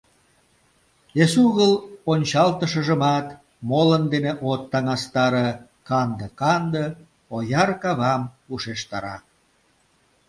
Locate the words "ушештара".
8.53-9.17